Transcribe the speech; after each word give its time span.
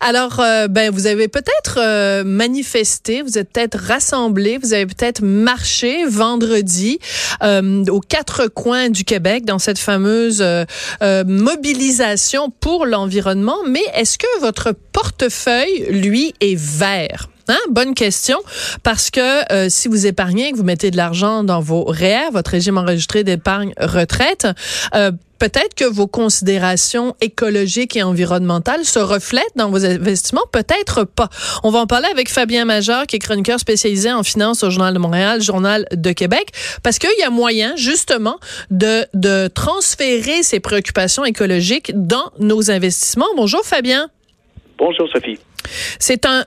Alors, 0.00 0.40
euh, 0.40 0.68
ben, 0.68 0.90
vous 0.90 1.06
avez 1.06 1.28
peut-être 1.28 1.78
euh, 1.78 2.24
manifesté, 2.24 3.22
vous 3.22 3.38
êtes 3.38 3.50
peut-être 3.52 3.78
rassemblés, 3.78 4.58
vous 4.58 4.72
avez 4.72 4.86
peut-être 4.86 5.22
marché 5.22 6.04
vendredi 6.06 6.98
euh, 7.42 7.84
aux 7.86 8.00
quatre 8.00 8.46
coins 8.46 8.90
du 8.90 9.04
Québec 9.04 9.44
dans 9.44 9.58
cette 9.58 9.78
fameuse 9.78 10.44
mobilisation 11.00 12.50
pour 12.50 12.86
l'environnement. 12.86 13.58
Mais 13.66 13.82
est-ce 13.94 14.18
que 14.18 14.40
votre 14.40 14.72
portefeuille, 14.92 15.86
lui, 15.90 16.34
est 16.40 16.58
vert? 16.58 17.28
Hein? 17.48 17.58
Bonne 17.70 17.94
question, 17.94 18.38
parce 18.82 19.10
que 19.10 19.68
si 19.68 19.88
vous 19.88 20.06
épargnez, 20.06 20.52
que 20.52 20.56
vous 20.56 20.64
mettez 20.64 20.90
de 20.90 20.96
l'argent 20.96 21.44
dans 21.44 21.60
vos 21.60 21.84
REER, 21.84 22.30
votre 22.32 22.50
régime 22.52 22.78
enregistré 22.78 23.24
d'épargne 23.24 23.72
retraite, 23.78 24.46
peut-être 25.38 25.74
que 25.74 25.84
vos 25.84 26.06
considérations 26.06 27.14
écologiques 27.20 27.96
et 27.96 28.02
environnementales 28.02 28.84
se 28.84 28.98
reflètent 28.98 29.44
dans 29.56 29.70
vos 29.70 29.84
investissements, 29.84 30.46
peut-être 30.50 31.04
pas. 31.04 31.28
On 31.62 31.70
va 31.70 31.80
en 31.80 31.86
parler 31.86 32.08
avec 32.10 32.30
Fabien 32.30 32.64
Major, 32.64 33.06
qui 33.06 33.16
est 33.16 33.18
chroniqueur 33.18 33.60
spécialisé 33.60 34.10
en 34.10 34.22
finance 34.22 34.62
au 34.62 34.70
Journal 34.70 34.94
de 34.94 34.98
Montréal, 34.98 35.42
Journal 35.42 35.86
de 35.92 36.12
Québec, 36.12 36.48
parce 36.82 36.98
qu'il 36.98 37.10
y 37.18 37.22
a 37.22 37.30
moyen, 37.30 37.76
justement, 37.76 38.38
de, 38.70 39.06
de 39.12 39.48
transférer 39.48 40.42
ces 40.42 40.60
préoccupations 40.60 41.24
écologiques 41.24 41.92
dans 41.94 42.32
nos 42.38 42.70
investissements. 42.70 43.28
Bonjour, 43.36 43.62
Fabien. 43.64 44.08
Bonjour, 44.78 45.08
Sophie. 45.12 45.38
C'est 45.98 46.26
un 46.26 46.44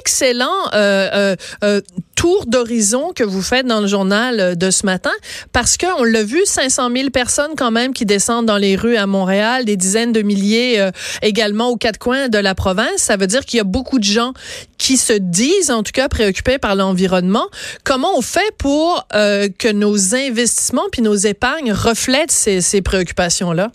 excellent 0.00 0.46
euh, 0.74 1.08
euh, 1.14 1.36
euh, 1.64 1.80
tour 2.16 2.46
d'horizon 2.46 3.12
que 3.14 3.24
vous 3.24 3.42
faites 3.42 3.66
dans 3.66 3.80
le 3.80 3.86
journal 3.86 4.56
de 4.56 4.70
ce 4.70 4.84
matin 4.84 5.12
parce 5.52 5.76
qu'on 5.76 6.02
l'a 6.02 6.24
vu, 6.24 6.40
500 6.44 6.90
000 6.94 7.10
personnes 7.10 7.52
quand 7.56 7.70
même 7.70 7.92
qui 7.92 8.04
descendent 8.04 8.46
dans 8.46 8.56
les 8.56 8.74
rues 8.76 8.96
à 8.96 9.06
Montréal, 9.06 9.64
des 9.64 9.76
dizaines 9.76 10.12
de 10.12 10.22
milliers 10.22 10.90
également 11.22 11.68
aux 11.68 11.76
quatre 11.76 11.98
coins 11.98 12.28
de 12.28 12.38
la 12.38 12.56
province. 12.56 12.96
Ça 12.96 13.16
veut 13.16 13.28
dire 13.28 13.44
qu'il 13.44 13.58
y 13.58 13.60
a 13.60 13.64
beaucoup 13.64 14.00
de 14.00 14.04
gens 14.04 14.32
qui 14.78 14.96
se 14.96 15.12
disent 15.12 15.70
en 15.70 15.84
tout 15.84 15.92
cas 15.92 16.08
préoccupés 16.08 16.58
par 16.58 16.74
l'environnement. 16.74 17.46
Comment 17.84 18.16
on 18.16 18.22
fait 18.22 18.52
pour 18.58 19.06
que 19.12 19.72
nos 19.72 20.16
investissements 20.16 20.88
puis 20.90 21.02
nos 21.02 21.14
épargnes 21.14 21.72
reflètent 21.72 22.32
ces, 22.32 22.60
ces 22.60 22.82
préoccupations-là? 22.82 23.70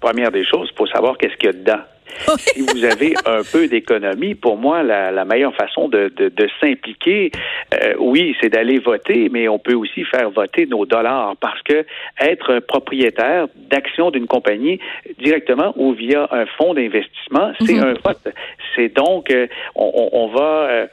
Première 0.00 0.30
des 0.30 0.46
choses, 0.46 0.68
il 0.72 0.76
faut 0.76 0.86
savoir 0.86 1.18
qu'est-ce 1.18 1.36
qu'il 1.36 1.46
y 1.46 1.50
a 1.50 1.52
dedans 1.52 1.82
si 2.38 2.60
vous 2.60 2.84
avez 2.84 3.14
un 3.26 3.42
peu 3.42 3.68
d'économie, 3.68 4.34
pour 4.34 4.56
moi, 4.56 4.82
la, 4.82 5.24
meilleure 5.24 5.54
façon 5.54 5.88
de, 5.88 6.10
s'impliquer, 6.60 7.30
euh, 7.74 7.94
oui, 7.98 8.36
c'est 8.40 8.48
d'aller 8.48 8.78
voter, 8.78 9.28
mais 9.30 9.48
on 9.48 9.58
peut 9.58 9.74
aussi 9.74 10.04
faire 10.04 10.30
voter 10.30 10.66
nos 10.66 10.86
dollars 10.86 11.36
parce 11.40 11.60
que 11.62 11.84
être 12.20 12.60
propriétaire 12.60 13.46
d'actions 13.70 14.10
d'une 14.10 14.26
compagnie 14.26 14.78
directement 15.18 15.72
ou 15.76 15.92
via 15.92 16.28
un 16.30 16.46
fonds 16.58 16.74
d'investissement, 16.74 17.52
c'est 17.60 17.74
mhm. 17.74 17.84
un 17.84 17.92
vote. 17.94 18.28
C'est 18.74 18.94
donc, 18.94 19.30
euh, 19.30 19.46
on, 19.74 20.28
va... 20.28 20.68
Euh, 20.70 20.86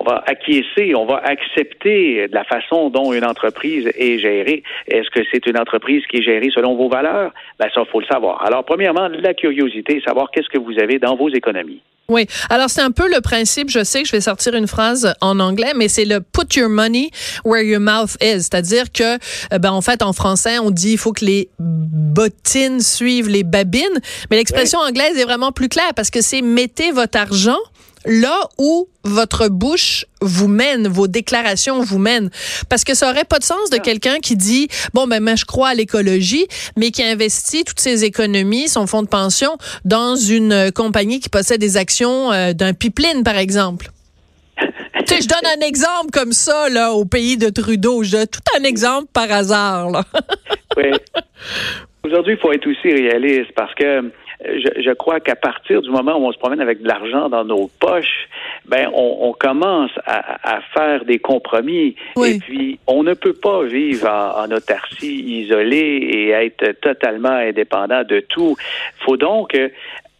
on 0.00 0.04
va 0.04 0.24
acquiescer, 0.26 0.94
on 0.94 1.04
va 1.04 1.18
accepter 1.18 2.26
la 2.32 2.44
façon 2.44 2.88
dont 2.88 3.12
une 3.12 3.24
entreprise 3.24 3.86
est 3.94 4.18
gérée. 4.18 4.62
Est-ce 4.88 5.10
que 5.10 5.20
c'est 5.30 5.46
une 5.46 5.58
entreprise 5.58 6.02
qui 6.06 6.18
est 6.18 6.22
gérée 6.22 6.48
selon 6.54 6.74
vos 6.74 6.88
valeurs? 6.88 7.32
Ben, 7.58 7.68
ça, 7.74 7.82
faut 7.84 8.00
le 8.00 8.06
savoir. 8.06 8.42
Alors, 8.44 8.64
premièrement, 8.64 9.08
la 9.08 9.34
curiosité, 9.34 10.00
savoir 10.04 10.30
qu'est-ce 10.30 10.48
que 10.48 10.58
vous 10.58 10.78
avez 10.80 10.98
dans 10.98 11.16
vos 11.16 11.28
économies. 11.28 11.82
Oui. 12.08 12.26
Alors, 12.48 12.70
c'est 12.70 12.80
un 12.80 12.90
peu 12.90 13.08
le 13.08 13.20
principe, 13.20 13.68
je 13.68 13.84
sais 13.84 14.02
que 14.02 14.08
je 14.08 14.12
vais 14.12 14.22
sortir 14.22 14.54
une 14.54 14.66
phrase 14.66 15.14
en 15.20 15.38
anglais, 15.38 15.72
mais 15.76 15.88
c'est 15.88 16.06
le 16.06 16.20
put 16.20 16.58
your 16.58 16.70
money 16.70 17.10
where 17.44 17.62
your 17.62 17.80
mouth 17.80 18.16
is. 18.22 18.44
C'est-à-dire 18.44 18.90
que, 18.92 19.14
euh, 19.14 19.58
ben, 19.60 19.70
en 19.70 19.82
fait, 19.82 20.02
en 20.02 20.12
français, 20.12 20.58
on 20.58 20.70
dit 20.70 20.92
il 20.92 20.98
faut 20.98 21.12
que 21.12 21.24
les 21.26 21.50
bottines 21.58 22.80
suivent 22.80 23.28
les 23.28 23.44
babines. 23.44 24.00
Mais 24.30 24.38
l'expression 24.38 24.80
anglaise 24.80 25.18
est 25.18 25.24
vraiment 25.24 25.52
plus 25.52 25.68
claire 25.68 25.92
parce 25.94 26.10
que 26.10 26.22
c'est 26.22 26.40
mettez 26.40 26.90
votre 26.90 27.18
argent 27.18 27.58
là 28.06 28.38
où 28.58 28.88
votre 29.04 29.48
bouche 29.48 30.04
vous 30.20 30.48
mène, 30.48 30.88
vos 30.88 31.06
déclarations 31.06 31.80
vous 31.80 31.98
mènent. 31.98 32.30
Parce 32.68 32.84
que 32.84 32.94
ça 32.94 33.10
aurait 33.10 33.24
pas 33.24 33.38
de 33.38 33.44
sens 33.44 33.70
de 33.70 33.78
quelqu'un 33.78 34.18
qui 34.18 34.36
dit, 34.36 34.68
bon, 34.94 35.06
ben, 35.06 35.22
moi, 35.22 35.34
je 35.34 35.44
crois 35.44 35.68
à 35.68 35.74
l'écologie, 35.74 36.46
mais 36.76 36.90
qui 36.90 37.02
investit 37.02 37.64
toutes 37.64 37.80
ses 37.80 38.04
économies, 38.04 38.68
son 38.68 38.86
fonds 38.86 39.02
de 39.02 39.08
pension, 39.08 39.56
dans 39.84 40.16
une 40.16 40.72
compagnie 40.72 41.20
qui 41.20 41.28
possède 41.28 41.60
des 41.60 41.76
actions 41.76 42.32
euh, 42.32 42.52
d'un 42.52 42.74
pipeline, 42.74 43.22
par 43.22 43.36
exemple. 43.36 43.90
tu 44.58 44.66
sais, 45.06 45.22
je 45.22 45.28
donne 45.28 45.46
un 45.58 45.66
exemple 45.66 46.10
comme 46.12 46.32
ça, 46.32 46.68
là, 46.68 46.92
au 46.92 47.04
pays 47.04 47.36
de 47.36 47.48
Trudeau. 47.48 48.02
Je 48.02 48.12
donne 48.12 48.26
tout 48.26 48.40
un 48.58 48.64
exemple 48.64 49.08
par 49.12 49.30
hasard, 49.30 49.90
là. 49.90 50.04
oui. 50.76 50.90
Aujourd'hui, 52.02 52.34
il 52.34 52.38
faut 52.38 52.52
être 52.52 52.66
aussi 52.66 52.92
réaliste 52.92 53.52
parce 53.54 53.74
que 53.74 54.10
je, 54.44 54.92
crois 54.92 55.20
qu'à 55.20 55.36
partir 55.36 55.82
du 55.82 55.90
moment 55.90 56.16
où 56.16 56.26
on 56.26 56.32
se 56.32 56.38
promène 56.38 56.60
avec 56.60 56.82
de 56.82 56.88
l'argent 56.88 57.28
dans 57.28 57.44
nos 57.44 57.70
poches, 57.78 58.28
ben 58.66 58.90
on, 58.94 59.32
commence 59.32 59.90
à, 60.06 60.60
faire 60.74 61.04
des 61.04 61.18
compromis. 61.18 61.94
Et 62.24 62.38
puis, 62.38 62.78
on 62.86 63.02
ne 63.02 63.14
peut 63.14 63.32
pas 63.32 63.64
vivre 63.64 64.08
en, 64.08 64.44
en 64.44 64.50
autarcie 64.50 65.42
isolée 65.42 65.76
et 65.76 66.30
être 66.30 66.80
totalement 66.80 67.28
indépendant 67.30 68.02
de 68.04 68.20
tout. 68.20 68.56
faut 69.04 69.16
donc 69.16 69.56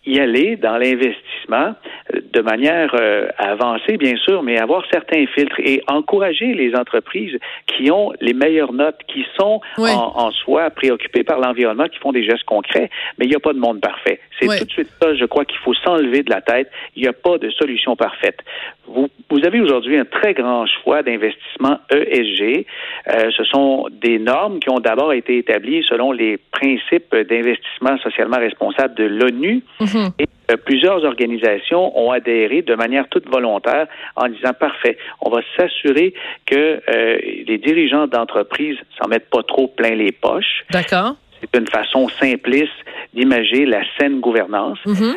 y 0.06 0.18
aller 0.18 0.56
dans 0.56 0.78
l'investissement 0.78 1.74
euh, 2.14 2.20
de 2.32 2.40
manière 2.40 2.94
euh, 2.98 3.28
avancée, 3.38 3.96
bien 3.98 4.16
sûr, 4.16 4.42
mais 4.42 4.58
avoir 4.58 4.84
certains 4.90 5.26
filtres 5.26 5.60
et 5.60 5.82
encourager 5.88 6.54
les 6.54 6.74
entreprises 6.74 7.36
qui 7.66 7.90
ont 7.90 8.12
les 8.20 8.32
meilleures 8.32 8.72
notes, 8.72 8.98
qui 9.08 9.24
sont 9.38 9.60
en, 9.78 10.30
soi 10.30 10.70
préoccupées 10.70 11.24
par 11.24 11.38
l'environnement, 11.38 11.86
qui 11.88 11.98
font 11.98 12.12
des 12.12 12.24
gestes 12.24 12.44
concrets, 12.44 12.90
mais 13.18 13.26
il 13.26 13.28
n'y 13.28 13.36
a 13.36 13.40
pas 13.40 13.52
de 13.52 13.58
monde 13.58 13.80
parfait. 13.80 14.20
C'est 14.38 14.46
tout 14.58 14.64
de 14.64 14.70
suite 14.70 14.88
ça, 15.00 15.14
je 15.14 15.24
crois 15.24 15.44
qu'il 15.44 15.58
faut 15.58 15.74
s'enlever 15.74 16.22
de 16.22 16.30
la 16.30 16.40
tête. 16.40 16.70
Il 16.96 17.02
n'y 17.02 17.08
a 17.08 17.12
pas 17.12 17.38
de 17.38 17.50
solution 17.50 17.96
parfaite. 17.96 18.38
Vous, 18.86 19.08
vous 19.30 19.44
avez 19.44 19.60
aujourd'hui 19.60 19.96
un 19.96 20.04
très 20.04 20.34
grand 20.34 20.66
choix 20.66 21.02
d'investissement 21.02 21.78
ESG. 21.90 22.66
Euh, 23.08 23.30
ce 23.36 23.44
sont 23.44 23.88
des 23.90 24.18
normes 24.18 24.60
qui 24.60 24.70
ont 24.70 24.80
d'abord 24.80 25.12
été 25.12 25.38
établies 25.38 25.84
selon 25.86 26.12
les 26.12 26.38
principes 26.38 27.14
d'investissement 27.14 27.98
socialement 27.98 28.38
responsable 28.38 28.94
de 28.94 29.04
l'ONU. 29.04 29.62
Mhm. 29.94 30.10
Et 30.18 30.26
euh, 30.50 30.56
plusieurs 30.56 31.04
organisations 31.04 31.96
ont 31.98 32.10
adhéré 32.10 32.62
de 32.62 32.74
manière 32.74 33.08
toute 33.08 33.28
volontaire 33.28 33.86
en 34.16 34.28
disant 34.28 34.52
parfait, 34.58 34.98
on 35.20 35.30
va 35.30 35.40
s'assurer 35.56 36.14
que 36.46 36.80
euh, 36.88 37.18
les 37.46 37.58
dirigeants 37.58 38.06
d'entreprise 38.06 38.76
s'en 39.00 39.08
mettent 39.08 39.30
pas 39.30 39.42
trop 39.42 39.68
plein 39.68 39.94
les 39.94 40.12
poches. 40.12 40.64
D'accord. 40.70 41.16
C'est 41.40 41.58
une 41.58 41.68
façon 41.68 42.08
simpliste 42.20 42.72
d'imager 43.14 43.64
la 43.64 43.82
saine 43.98 44.20
gouvernance. 44.20 44.78
Mhm. 44.86 45.16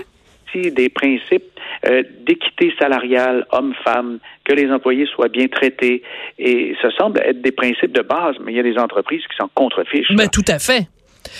des 0.56 0.89
principes 0.89 1.53
euh, 1.85 2.03
d'équité 2.25 2.73
salariale 2.79 3.45
homme-femme, 3.51 4.19
que 4.45 4.53
les 4.53 4.72
employés 4.72 5.06
soient 5.07 5.28
bien 5.28 5.47
traités. 5.47 6.03
Et 6.38 6.75
ça 6.81 6.89
semble 6.97 7.19
être 7.22 7.41
des 7.41 7.51
principes 7.51 7.91
de 7.91 8.01
base, 8.01 8.35
mais 8.41 8.53
il 8.53 8.56
y 8.56 8.59
a 8.59 8.63
des 8.63 8.78
entreprises 8.78 9.22
qui 9.23 9.35
s'en 9.35 9.50
contrefichent. 9.53 10.12
Mais 10.16 10.28
tout 10.28 10.45
à 10.47 10.59
fait. 10.59 10.88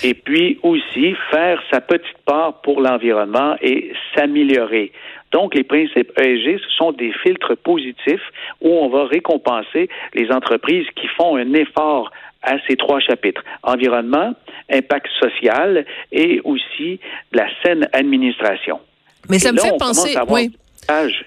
Et 0.04 0.14
puis 0.14 0.60
aussi 0.64 1.16
faire 1.30 1.62
sa 1.72 1.82
petite 1.82 2.18
part 2.26 2.62
pour 2.62 2.82
l'environnement 2.82 3.56
et 3.62 3.94
s'améliorer. 4.16 4.92
Donc, 5.32 5.56
les 5.56 5.64
principes 5.64 6.12
ESG, 6.18 6.60
ce 6.60 6.70
sont 6.78 6.92
des 6.92 7.12
filtres 7.24 7.58
positifs 7.58 8.22
où 8.62 8.70
on 8.70 8.90
va 8.90 9.06
récompenser 9.06 9.90
les 10.14 10.32
entreprises 10.32 10.86
qui 10.96 11.08
font 11.18 11.36
un 11.36 11.54
effort 11.54 12.12
à 12.44 12.56
ces 12.68 12.76
trois 12.76 13.00
chapitres. 13.00 13.44
Environnement, 13.64 14.34
impact 14.72 15.08
social 15.20 15.86
et 16.12 16.40
aussi 16.44 17.00
la 17.32 17.48
saine 17.64 17.88
administration. 17.94 18.80
Mais 19.30 19.40
ça 19.40 19.52
me 19.52 19.58
fait 19.58 19.78
penser, 19.80 20.16
oui. 20.30 20.52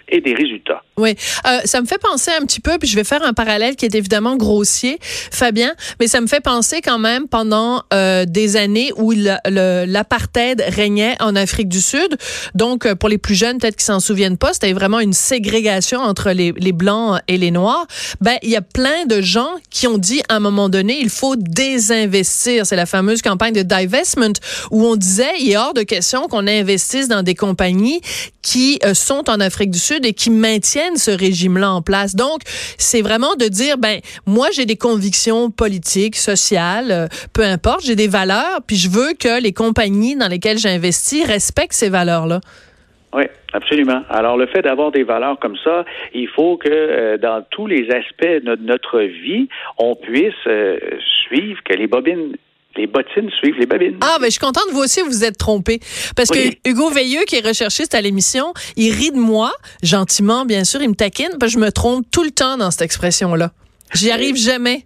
Et 0.08 0.20
des 0.20 0.34
résultats. 0.34 0.82
Oui, 0.98 1.14
euh, 1.46 1.58
ça 1.64 1.80
me 1.82 1.86
fait 1.86 1.98
penser 1.98 2.30
un 2.30 2.46
petit 2.46 2.60
peu, 2.60 2.78
puis 2.78 2.88
je 2.88 2.96
vais 2.96 3.04
faire 3.04 3.22
un 3.22 3.34
parallèle 3.34 3.76
qui 3.76 3.84
est 3.84 3.94
évidemment 3.94 4.36
grossier, 4.36 4.98
Fabien, 5.02 5.74
mais 6.00 6.06
ça 6.06 6.22
me 6.22 6.26
fait 6.26 6.40
penser 6.40 6.80
quand 6.80 6.98
même 6.98 7.28
pendant 7.28 7.82
euh, 7.92 8.24
des 8.24 8.56
années 8.56 8.92
où 8.96 9.12
l'apartheid 9.12 10.64
régnait 10.68 11.14
en 11.20 11.36
Afrique 11.36 11.68
du 11.68 11.82
Sud. 11.82 12.16
Donc, 12.54 12.86
euh, 12.86 12.94
pour 12.94 13.10
les 13.10 13.18
plus 13.18 13.34
jeunes, 13.34 13.58
peut-être 13.58 13.76
qui 13.76 13.84
s'en 13.84 14.00
souviennent 14.00 14.38
pas, 14.38 14.54
c'était 14.54 14.72
vraiment 14.72 15.00
une 15.00 15.12
ségrégation 15.12 16.00
entre 16.00 16.30
les, 16.30 16.52
les 16.56 16.72
blancs 16.72 17.20
et 17.28 17.36
les 17.36 17.50
noirs. 17.50 17.86
Ben, 18.22 18.38
il 18.42 18.48
y 18.48 18.56
a 18.56 18.62
plein 18.62 19.04
de 19.04 19.20
gens 19.20 19.50
qui 19.68 19.86
ont 19.86 19.98
dit 19.98 20.22
à 20.30 20.36
un 20.36 20.40
moment 20.40 20.70
donné, 20.70 20.98
il 20.98 21.10
faut 21.10 21.36
désinvestir. 21.36 22.64
C'est 22.64 22.76
la 22.76 22.86
fameuse 22.86 23.20
campagne 23.20 23.52
de 23.52 23.62
divestment 23.62 24.32
où 24.70 24.86
on 24.86 24.96
disait, 24.96 25.32
il 25.40 25.50
est 25.50 25.56
hors 25.56 25.74
de 25.74 25.82
question 25.82 26.28
qu'on 26.28 26.46
investisse 26.46 27.08
dans 27.08 27.22
des 27.22 27.34
compagnies 27.34 28.00
qui 28.42 28.78
euh, 28.84 28.94
sont 28.94 29.28
en 29.28 29.40
Afrique 29.46 29.70
du 29.70 29.78
Sud 29.78 30.04
et 30.04 30.12
qui 30.12 30.30
maintiennent 30.30 30.96
ce 30.96 31.10
régime-là 31.10 31.70
en 31.70 31.82
place. 31.82 32.14
Donc, 32.14 32.40
c'est 32.78 33.02
vraiment 33.02 33.34
de 33.36 33.46
dire, 33.46 33.78
ben, 33.78 34.00
moi, 34.26 34.48
j'ai 34.52 34.66
des 34.66 34.76
convictions 34.76 35.50
politiques, 35.50 36.16
sociales, 36.16 36.90
euh, 36.90 37.06
peu 37.32 37.42
importe, 37.42 37.84
j'ai 37.84 37.96
des 37.96 38.08
valeurs, 38.08 38.60
puis 38.66 38.76
je 38.76 38.90
veux 38.90 39.14
que 39.18 39.40
les 39.42 39.52
compagnies 39.52 40.16
dans 40.16 40.28
lesquelles 40.28 40.58
j'investis 40.58 41.24
respectent 41.26 41.72
ces 41.72 41.88
valeurs-là. 41.88 42.40
Oui, 43.14 43.24
absolument. 43.54 44.02
Alors, 44.10 44.36
le 44.36 44.46
fait 44.46 44.62
d'avoir 44.62 44.90
des 44.92 45.02
valeurs 45.02 45.38
comme 45.38 45.56
ça, 45.64 45.84
il 46.12 46.28
faut 46.28 46.58
que 46.58 46.68
euh, 46.68 47.16
dans 47.16 47.42
tous 47.50 47.66
les 47.66 47.88
aspects 47.90 48.44
de 48.44 48.56
notre 48.56 49.00
vie, 49.00 49.48
on 49.78 49.94
puisse 49.94 50.34
euh, 50.46 50.78
suivre 51.26 51.58
que 51.64 51.72
les 51.72 51.86
bobines 51.86 52.36
les 52.76 52.86
bottines 52.86 53.30
suivent 53.38 53.58
les 53.58 53.66
babines. 53.66 53.98
Ah, 54.00 54.16
ben 54.20 54.26
je 54.26 54.30
suis 54.32 54.40
contente, 54.40 54.64
vous 54.72 54.80
aussi, 54.80 55.00
vous 55.00 55.10
vous 55.10 55.24
êtes 55.24 55.38
trompé. 55.38 55.80
Parce 56.14 56.28
que 56.28 56.38
Hugo 56.68 56.90
Veilleux, 56.90 57.24
qui 57.26 57.36
est 57.36 57.46
recherchiste 57.46 57.94
à 57.94 58.00
l'émission, 58.00 58.52
il 58.76 58.92
rit 58.92 59.10
de 59.10 59.18
moi, 59.18 59.52
gentiment, 59.82 60.44
bien 60.44 60.64
sûr, 60.64 60.82
il 60.82 60.88
me 60.90 60.94
taquine, 60.94 61.30
parce 61.38 61.54
que 61.54 61.60
je 61.60 61.64
me 61.64 61.72
trompe 61.72 62.06
tout 62.10 62.24
le 62.24 62.30
temps 62.30 62.56
dans 62.56 62.70
cette 62.70 62.82
expression-là. 62.82 63.52
J'y 63.94 64.10
arrive 64.10 64.36
jamais. 64.36 64.84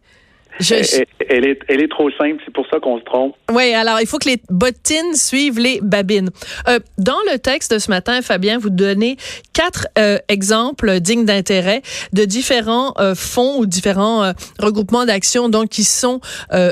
Elle, 1.29 1.47
est, 1.47 1.59
elle 1.69 1.83
est 1.83 1.91
trop 1.91 2.11
simple, 2.13 2.43
c'est 2.45 2.53
pour 2.53 2.67
ça 2.71 2.79
qu'on 2.81 2.99
se 2.99 3.05
trompe. 3.05 3.35
Oui, 3.51 3.73
alors 3.75 4.01
il 4.01 4.07
faut 4.07 4.19
que 4.19 4.29
les 4.29 4.41
bottines 4.49 5.15
suivent 5.15 5.59
les 5.59 5.81
babines. 5.83 6.31
Euh, 6.69 6.79
dans 6.99 7.19
le 7.33 7.39
texte 7.39 7.73
de 7.73 7.79
ce 7.79 7.91
matin, 7.91 8.23
Fabien, 8.23 8.59
vous 8.59 8.71
donnez 8.71 9.17
quatre 9.53 9.87
euh, 9.99 10.19
exemples 10.29 11.01
dignes 11.01 11.25
d'intérêt 11.25 11.83
de 12.13 12.25
différents 12.25 12.95
euh, 12.99 13.15
fonds 13.15 13.59
ou 13.59 13.67
différents 13.67 14.33
regroupements 14.59 15.07
d'actions 15.07 15.49
donc 15.49 15.69
qui 15.71 15.85
sont 15.85 16.21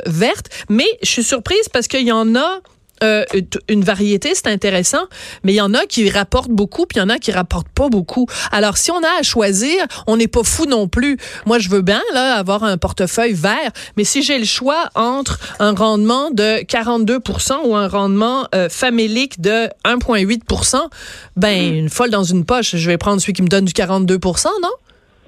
vertes. 0.07 0.49
Mais 0.69 0.87
je 1.03 1.09
suis 1.09 1.23
surprise 1.23 1.69
parce 1.73 1.89
qu'il 1.89 2.07
y 2.07 2.13
en 2.13 2.35
a 2.37 2.61
euh, 3.03 3.25
une 3.69 3.85
variété, 3.85 4.35
c'est 4.35 4.49
intéressant, 4.49 5.05
mais 5.45 5.53
il 5.53 5.57
y 5.57 5.61
en 5.61 5.75
a 5.75 5.87
qui 5.87 6.09
rapportent 6.11 6.51
beaucoup, 6.51 6.87
puis 6.87 6.99
il 6.99 7.01
y 7.01 7.03
en 7.03 7.09
a 7.09 7.19
qui 7.19 7.33
rapportent 7.33 7.69
pas 7.69 7.89
beaucoup. 7.89 8.27
Alors, 8.53 8.77
si 8.77 8.91
on 8.91 9.03
a 9.03 9.19
à 9.21 9.23
choisir, 9.23 9.87
on 10.07 10.17
n'est 10.17 10.29
pas 10.29 10.45
fou 10.45 10.67
non 10.67 10.89
plus. 10.89 11.19
Moi, 11.47 11.59
je 11.59 11.69
veux 11.69 11.83
bien 11.83 12.03
là 12.13 12.35
avoir 12.35 12.65
un 12.65 12.77
portefeuille 12.77 13.35
vert, 13.35 13.71
mais 13.97 14.05
si 14.05 14.23
j'ai 14.23 14.39
le 14.39 14.45
choix 14.45 14.89
entre 14.95 15.39
un 15.59 15.75
rendement 15.75 16.31
de 16.31 16.63
42% 16.65 17.53
ou 17.65 17.75
un 17.75 17.89
rendement 17.89 18.47
euh, 18.55 18.69
famélique 18.69 19.41
de 19.41 19.69
1,8% 19.85 20.79
ben, 21.37 21.75
une 21.75 21.89
folle 21.89 22.11
dans 22.11 22.25
une 22.25 22.45
poche, 22.45 22.77
je 22.77 22.91
vais 22.91 22.99
prendre 22.99 23.21
celui 23.21 23.33
qui 23.33 23.43
me 23.43 23.49
donne 23.49 23.65
du 23.65 23.73
42% 23.73 24.47
non? 24.63 24.69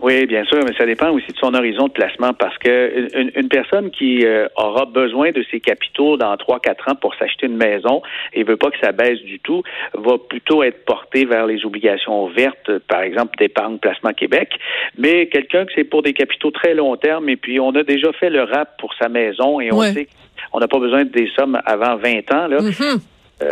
Oui, 0.03 0.27
bien 0.27 0.45
sûr, 0.45 0.61
mais 0.65 0.75
ça 0.79 0.87
dépend 0.87 1.11
aussi 1.11 1.27
de 1.33 1.37
son 1.37 1.55
horizon 1.55 1.89
de 1.89 1.93
placement 1.93 2.33
parce 2.33 2.57
que 2.59 3.39
une, 3.39 3.49
personne 3.49 3.91
qui 3.91 4.25
euh, 4.25 4.47
aura 4.57 4.87
besoin 4.87 5.31
de 5.31 5.45
ses 5.51 5.61
capitaux 5.61 6.17
dans 6.17 6.37
trois 6.37 6.59
quatre 6.59 6.89
ans 6.89 6.95
pour 6.95 7.15
s'acheter 7.17 7.47
une 7.47 7.57
maison 7.57 8.01
et 8.33 8.43
veut 8.43 8.57
pas 8.57 8.71
que 8.71 8.79
ça 8.83 8.93
baisse 8.93 9.21
du 9.21 9.39
tout, 9.41 9.63
va 9.95 10.17
plutôt 10.17 10.63
être 10.63 10.85
portée 10.85 11.27
vers 11.27 11.47
les 11.47 11.65
obligations 11.65 12.27
vertes, 12.29 12.79
par 12.89 13.03
exemple 13.03 13.37
d'épargne 13.39 13.79
placement 13.79 14.13
Québec. 14.13 14.51
Mais 14.97 15.27
quelqu'un 15.27 15.67
que 15.67 15.73
c'est 15.75 15.85
pour 15.85 16.03
des 16.03 16.15
capitaux 16.15 16.51
très 16.51 16.75
long 16.75 16.97
terme 16.97 17.29
et 17.29 17.37
puis 17.37 17.61
on 17.61 17.71
a 17.71 17.83
déjà 17.83 18.13
fait 18.13 18.31
le 18.31 18.43
rap 18.43 18.79
pour 18.79 18.95
sa 18.95 19.09
maison 19.09 19.61
et 19.61 19.73
on 19.73 19.83
sait 19.83 20.09
qu'on 20.51 20.61
n'a 20.61 20.69
pas 20.69 20.79
besoin 20.79 21.05
de 21.05 21.11
des 21.11 21.31
sommes 21.37 21.61
avant 21.67 21.97
20 21.97 22.33
ans 22.33 22.47
là. 22.49 22.59
Mm-hmm. 22.59 23.01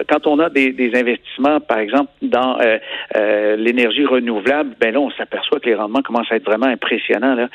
Quand 0.08 0.26
on 0.26 0.38
a 0.38 0.50
des, 0.50 0.90
investissements, 0.94 1.60
par 1.60 1.78
exemple, 1.78 2.10
dans 2.22 2.58
euh, 2.60 2.78
euh, 3.16 3.56
l'énergie 3.56 4.04
renouvelable, 4.04 4.74
ben 4.80 4.92
là, 4.92 5.00
on 5.00 5.10
s'aperçoit 5.12 5.60
que 5.60 5.66
les 5.66 5.74
rendements 5.74 6.02
commencent 6.02 6.30
à 6.30 6.36
être 6.36 6.44
vraiment 6.44 6.66
impressionnants. 6.66 7.34
Là. 7.34 7.48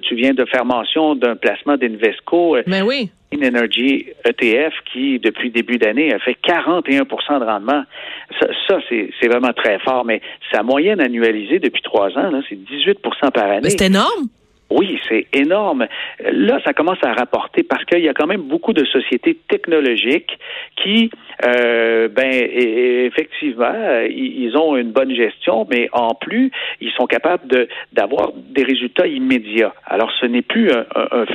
tu 0.00 0.14
viens 0.14 0.34
de 0.34 0.44
faire 0.44 0.64
mention 0.64 1.14
d'un 1.14 1.36
placement 1.36 1.76
d'Invesco. 1.76 2.56
Mais 2.66 2.80
ben 2.80 2.86
oui. 2.86 3.10
In 3.30 3.46
Energy 3.46 4.06
ETF 4.24 4.72
qui, 4.90 5.18
depuis 5.18 5.50
début 5.50 5.76
d'année, 5.76 6.14
a 6.14 6.18
fait 6.18 6.36
41% 6.46 7.40
de 7.40 7.44
rendement. 7.44 7.82
Ça, 8.40 8.78
c'est 8.88 9.28
vraiment 9.28 9.52
très 9.52 9.78
fort, 9.80 10.06
mais 10.06 10.22
sa 10.50 10.62
moyenne 10.62 11.00
annualisée 11.00 11.58
depuis 11.58 11.82
trois 11.82 12.08
ans, 12.16 12.30
c'est 12.48 12.56
18% 12.56 13.30
par 13.32 13.50
année. 13.50 13.68
C'est 13.68 13.86
énorme. 13.86 14.28
Oui, 14.70 15.00
c'est 15.08 15.26
énorme. 15.32 15.86
Là, 16.20 16.60
ça 16.64 16.74
commence 16.74 16.98
à 17.02 17.12
rapporter 17.14 17.62
parce 17.62 17.84
qu'il 17.86 18.00
y 18.00 18.08
a 18.08 18.12
quand 18.12 18.26
même 18.26 18.42
beaucoup 18.42 18.74
de 18.74 18.84
sociétés 18.84 19.38
technologiques 19.48 20.38
qui, 20.76 21.10
euh, 21.46 22.08
ben, 22.08 22.30
effectivement, 22.30 23.72
ils 24.10 24.54
ont 24.56 24.76
une 24.76 24.92
bonne 24.92 25.14
gestion, 25.14 25.66
mais 25.70 25.88
en 25.92 26.14
plus, 26.14 26.50
ils 26.80 26.92
sont 26.92 27.06
capables 27.06 27.48
de 27.48 27.68
d'avoir 27.92 28.32
des 28.34 28.62
résultats 28.62 29.06
immédiats. 29.06 29.74
Alors, 29.86 30.12
ce 30.20 30.26
n'est 30.26 30.42
plus 30.42 30.70
un, 30.70 30.84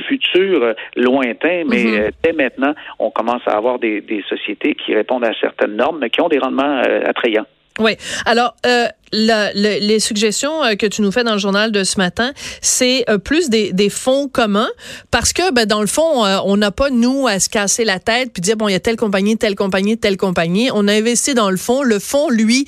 futur 0.06 0.74
lointain, 0.96 1.64
mais 1.68 1.84
mm-hmm. 1.84 2.00
euh, 2.00 2.10
dès 2.22 2.32
maintenant, 2.32 2.74
on 2.98 3.10
commence 3.10 3.42
à 3.46 3.56
avoir 3.56 3.78
des, 3.78 4.00
des, 4.00 4.22
sociétés 4.28 4.74
qui 4.74 4.94
répondent 4.94 5.24
à 5.24 5.32
certaines 5.40 5.76
normes, 5.76 5.98
mais 6.00 6.10
qui 6.10 6.20
ont 6.20 6.28
des 6.28 6.38
rendements 6.38 6.82
euh, 6.86 7.00
attrayants. 7.04 7.46
Oui. 7.80 7.96
Alors, 8.24 8.54
euh, 8.66 8.86
les 9.14 10.00
suggestions 10.00 10.62
euh, 10.64 10.74
que 10.74 10.86
tu 10.86 11.02
nous 11.02 11.12
fais 11.12 11.24
dans 11.24 11.32
le 11.32 11.38
journal 11.38 11.72
de 11.72 11.84
ce 11.84 11.98
matin, 11.98 12.32
c'est 12.60 13.04
euh, 13.08 13.18
plus 13.18 13.48
des, 13.48 13.72
des, 13.72 13.88
fonds 13.88 14.28
communs 14.28 14.70
parce 15.10 15.32
que, 15.32 15.52
ben, 15.52 15.66
dans 15.66 15.80
le 15.80 15.86
fond, 15.86 16.24
euh, 16.24 16.38
on 16.44 16.56
n'a 16.56 16.70
pas, 16.70 16.90
nous, 16.90 17.26
à 17.26 17.38
se 17.40 17.48
casser 17.48 17.84
la 17.84 17.98
tête 17.98 18.32
puis 18.32 18.40
dire, 18.40 18.56
bon, 18.56 18.68
il 18.68 18.72
y 18.72 18.76
a 18.76 18.80
telle 18.80 18.96
compagnie, 18.96 19.36
telle 19.36 19.54
compagnie, 19.54 19.98
telle 19.98 20.16
compagnie. 20.16 20.70
On 20.72 20.88
a 20.88 20.92
investi 20.92 21.34
dans 21.34 21.50
le 21.50 21.56
fonds. 21.56 21.82
Le 21.82 21.98
fonds, 21.98 22.28
lui, 22.28 22.66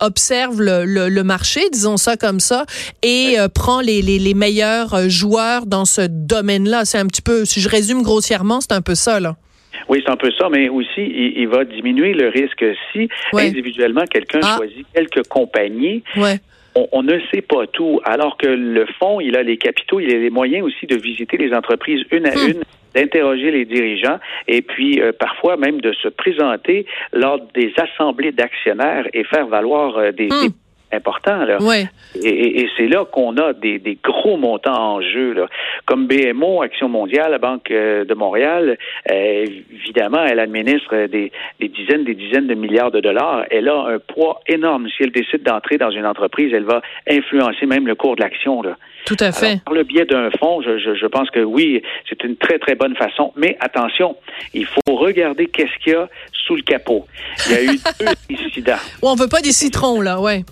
observe 0.00 0.60
le, 0.60 0.84
le, 0.84 1.22
marché, 1.24 1.68
disons 1.72 1.96
ça 1.96 2.16
comme 2.16 2.40
ça, 2.40 2.66
et 3.02 3.36
prend 3.54 3.80
les, 3.80 4.02
les, 4.02 4.18
les 4.18 4.34
meilleurs 4.34 5.08
joueurs 5.08 5.66
dans 5.66 5.84
ce 5.84 6.02
domaine-là. 6.02 6.84
C'est 6.84 6.98
un 6.98 7.06
petit 7.06 7.22
peu, 7.22 7.44
si 7.44 7.60
je 7.60 7.68
résume 7.68 8.02
grossièrement, 8.02 8.60
c'est 8.60 8.72
un 8.72 8.82
peu 8.82 8.94
ça, 8.94 9.18
là. 9.20 9.36
Oui, 9.88 10.02
c'est 10.04 10.10
un 10.10 10.16
peu 10.16 10.30
ça, 10.38 10.48
mais 10.50 10.68
aussi, 10.68 11.02
il, 11.36 11.48
va 11.48 11.64
diminuer 11.64 12.12
le 12.12 12.28
risque 12.28 12.64
si 12.92 13.08
individuellement 13.32 14.04
quelqu'un 14.04 14.40
ah. 14.42 14.56
choisit 14.56 14.86
quelques 14.94 15.26
compagnies. 15.28 16.02
On, 16.92 17.02
ne 17.02 17.18
sait 17.32 17.40
pas 17.40 17.66
tout, 17.66 18.00
alors 18.04 18.36
que 18.36 18.46
le 18.46 18.84
fonds, 18.98 19.18
il 19.18 19.34
a 19.34 19.42
les 19.42 19.56
capitaux, 19.56 19.98
il 19.98 20.14
a 20.14 20.18
les 20.18 20.28
moyens 20.28 20.62
aussi 20.62 20.86
de 20.86 20.96
visiter 20.96 21.38
les 21.38 21.54
entreprises 21.54 22.04
une 22.10 22.26
à 22.26 22.34
hmm. 22.34 22.50
une 22.50 22.62
d'interroger 22.94 23.50
les 23.50 23.66
dirigeants 23.66 24.18
et 24.48 24.62
puis 24.62 25.02
euh, 25.02 25.12
parfois 25.12 25.58
même 25.58 25.82
de 25.82 25.92
se 25.92 26.08
présenter 26.08 26.86
lors 27.12 27.38
des 27.54 27.72
assemblées 27.76 28.32
d'actionnaires 28.32 29.06
et 29.12 29.22
faire 29.24 29.46
valoir 29.46 29.98
euh, 29.98 30.12
des, 30.12 30.28
hmm 30.28 30.48
important. 30.92 31.44
Là. 31.44 31.58
Et, 32.14 32.68
c'est 32.76 32.88
là 32.88 33.04
qu'on 33.04 33.36
a 33.36 33.52
des, 33.52 33.98
gros 34.02 34.36
montants 34.36 34.96
en 34.96 35.00
jeu. 35.00 35.32
Là. 35.32 35.46
Comme 35.84 36.06
BMO, 36.06 36.62
Action 36.62 36.88
mondiale, 36.88 37.32
la 37.32 37.38
Banque 37.38 37.70
euh, 37.70 38.04
de 38.04 38.14
Montréal, 38.14 38.78
euh, 39.10 39.46
évidemment, 39.72 40.24
elle 40.24 40.40
administre 40.40 41.06
des, 41.06 41.32
dizaines, 41.60 42.04
des 42.04 42.14
dizaines 42.14 42.46
de 42.46 42.54
milliards 42.54 42.90
de 42.90 43.00
dollars. 43.00 43.44
Elle 43.50 43.68
a 43.68 43.86
un 43.86 43.98
poids 43.98 44.40
énorme. 44.46 44.88
Si 44.88 45.02
elle 45.02 45.12
décide 45.12 45.42
d'entrer 45.42 45.78
dans 45.78 45.90
une 45.90 46.06
entreprise, 46.06 46.52
elle 46.54 46.64
va 46.64 46.82
influencer 47.08 47.66
même 47.66 47.86
le 47.86 47.94
cours 47.94 48.16
de 48.16 48.22
l'action. 48.22 48.62
Tout 49.04 49.16
à 49.20 49.30
fait. 49.30 49.62
par 49.64 49.74
le 49.74 49.84
biais 49.84 50.04
d'un 50.04 50.30
fonds, 50.30 50.60
je, 50.62 50.78
je, 50.78 51.06
pense 51.06 51.30
que 51.30 51.40
oui, 51.40 51.82
c'est 52.08 52.24
une 52.24 52.36
très, 52.36 52.58
très 52.58 52.74
bonne 52.74 52.96
façon. 52.96 53.32
Mais 53.36 53.56
attention, 53.60 54.16
il 54.52 54.66
faut 54.66 54.96
regarder 54.96 55.46
qu'est-ce 55.46 55.82
qu'il 55.82 55.92
y 55.92 55.96
a 55.96 56.08
sous 56.32 56.56
le 56.56 56.62
capot. 56.62 57.06
Il 57.46 57.52
y 57.52 57.56
a 57.56 57.62
eu 57.64 57.78
deux 58.00 58.36
incidents. 58.46 58.78
On 59.02 59.14
veut 59.14 59.28
pas 59.28 59.40
des 59.40 59.52
citrons, 59.52 60.00
là, 60.00 60.20
ouais. 60.20 60.44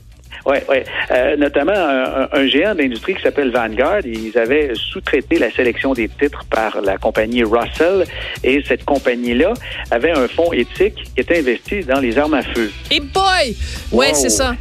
Oui, 0.47 0.57
oui. 0.69 0.77
Euh, 1.11 1.37
notamment 1.37 1.73
un, 1.75 2.47
géant 2.47 2.75
d'industrie 2.75 3.15
qui 3.15 3.23
s'appelle 3.23 3.51
Vanguard. 3.51 4.01
Ils 4.05 4.37
avaient 4.37 4.73
sous-traité 4.75 5.39
la 5.39 5.51
sélection 5.51 5.95
des 5.95 6.09
titres 6.09 6.45
par 6.51 6.81
la 6.83 6.99
compagnie 6.99 7.43
Russell 7.43 8.05
et 8.43 8.63
cette 8.67 8.85
compagnie-là 8.85 9.55
avait 9.91 10.13
un 10.13 10.29
fonds 10.29 10.53
éthique 10.53 10.97
qui 11.15 11.21
était 11.21 11.39
investi 11.39 11.81
dans 11.81 12.01
les 12.01 12.19
armes 12.19 12.35
à 12.35 12.43
feu. 12.43 12.71
Et 12.91 13.01
boy! 13.01 13.57
Ouais, 13.93 14.13
c'est 14.15 14.31
ça 14.31 14.55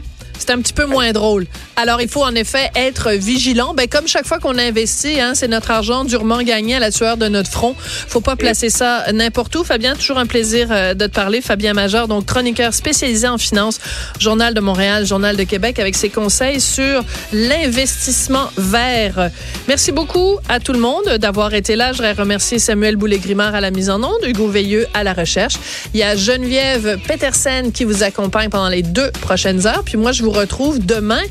c'est 0.46 0.52
un 0.52 0.62
petit 0.62 0.74
peu 0.74 0.86
moins 0.86 1.14
drôle. 1.14 1.46
Alors, 1.78 2.02
il 2.02 2.10
faut 2.10 2.24
en 2.24 2.36
effet 2.36 2.70
être 2.76 3.12
vigilant. 3.12 3.74
Ben, 3.74 3.88
comme 3.88 4.08
chaque 4.08 4.26
fois 4.26 4.40
qu'on 4.40 4.58
investit, 4.58 5.22
hein, 5.22 5.34
c'est 5.36 5.48
notre 5.48 5.72
argent 5.72 6.04
durement 6.04 6.42
gagné 6.42 6.76
à 6.76 6.80
la 6.80 6.92
sueur 6.92 7.16
de 7.16 7.30
notre 7.30 7.50
front. 7.50 7.76
Faut 7.78 8.20
pas 8.20 8.36
placer 8.36 8.70
ça 8.70 9.06
n'importe 9.14 9.56
où. 9.56 9.64
Fabien, 9.64 9.96
toujours 9.96 10.18
un 10.18 10.26
plaisir 10.26 10.68
euh, 10.70 10.94
de 10.94 11.08
te 11.08 11.14
parler. 11.14 11.40
Fabien 11.40 11.74
Major, 11.74 12.10
donc 12.10 12.26
chroniqueur 12.26 12.74
spécialisé 12.74 13.26
en 13.28 13.38
finance, 13.38 13.80
Journal 14.20 14.54
de 14.54 14.60
Montréal, 14.60 15.06
Journal 15.06 15.38
de 15.38 15.44
Québec, 15.44 15.80
avec 15.80 15.96
ses 15.96 16.10
conseils 16.10 16.60
sur 16.60 17.06
l'investissement 17.32 18.50
vert. 18.58 19.30
Merci 19.70 19.94
beaucoup 19.94 20.40
à 20.50 20.60
tout 20.60 20.74
le 20.74 20.80
monde 20.80 21.06
d'avoir 21.20 21.54
été 21.54 21.78
là. 21.78 21.94
Je 21.94 21.98
voudrais 21.98 22.14
remercier 22.14 22.60
Samuel 22.60 22.98
Boulay-Grimard 22.98 23.56
à 23.56 23.62
la 23.62 23.72
mise 23.72 23.90
en 23.90 24.04
onde, 24.04 24.26
Hugo 24.26 24.50
Veilleux 24.50 24.88
à 24.94 25.06
la 25.06 25.14
recherche. 25.14 25.54
Il 25.94 26.02
y 26.02 26.04
a 26.04 26.18
Geneviève 26.18 27.00
Petersen 27.08 27.72
qui 27.72 27.86
vous 27.86 28.04
accompagne 28.04 28.50
pendant 28.50 28.70
les 28.70 28.84
deux 28.84 29.10
prochaines 29.22 29.66
heures. 29.66 29.84
Puis 29.86 29.98
moi, 29.98 30.12
je 30.12 30.24
vous 30.24 30.33
retrouve 30.34 30.86
demain. 30.86 31.22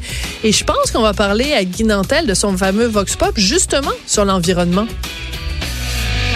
Et 0.44 0.52
je 0.52 0.64
pense 0.64 0.90
qu'on 0.92 1.02
va 1.02 1.14
parler 1.14 1.52
à 1.52 1.64
Guy 1.64 1.85
Nantel 1.85 2.26
de 2.26 2.35
son 2.35 2.56
fameux 2.56 2.87
Vox 2.87 3.16
Pop, 3.16 3.32
justement 3.37 3.92
sur 4.06 4.25
l'environnement. 4.25 4.87